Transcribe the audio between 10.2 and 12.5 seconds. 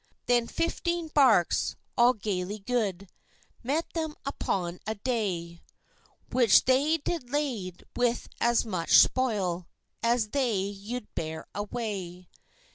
they you'd bear away.